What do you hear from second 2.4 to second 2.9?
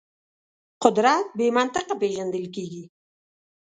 کېږي.